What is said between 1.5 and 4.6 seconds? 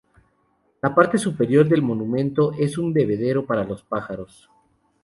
del monumento es un bebedero para los pájaros.